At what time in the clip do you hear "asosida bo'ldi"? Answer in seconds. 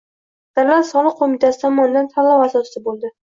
2.49-3.15